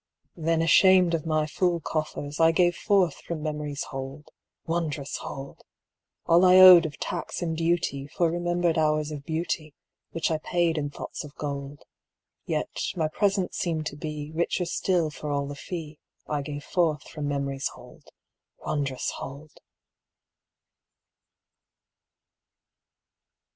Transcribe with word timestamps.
Then 0.35 0.63
ashamed 0.63 1.13
of 1.13 1.27
my 1.27 1.45
full 1.45 1.79
coffers, 1.79 2.39
I 2.39 2.51
gave 2.51 2.75
forth 2.75 3.17
from 3.17 3.43
Memory's 3.43 3.83
hold 3.83 4.29
(wondrous 4.65 5.17
hold!) 5.17 5.61
All 6.25 6.43
I 6.43 6.55
owed 6.57 6.87
of 6.87 6.97
tax 6.97 7.43
and 7.43 7.55
duty 7.55 8.07
For 8.07 8.31
remembered 8.31 8.79
hours 8.79 9.11
of 9.11 9.23
beauty, 9.23 9.75
Which 10.09 10.31
I 10.31 10.39
paid 10.39 10.75
in 10.79 10.89
thoughts 10.89 11.23
of 11.23 11.35
gold; 11.35 11.83
Yet 12.47 12.81
my 12.95 13.09
present 13.09 13.53
seemed 13.53 13.85
to 13.85 13.95
be 13.95 14.31
Richer 14.33 14.65
still 14.65 15.11
for 15.11 15.29
all 15.29 15.45
the 15.45 15.53
fee 15.53 15.99
I 16.27 16.41
gave 16.41 16.63
forth 16.63 17.03
from 17.07 17.27
Memory's 17.27 17.67
hold 17.67 18.05
(wondrous 18.57 19.11
hold!). 19.17 19.59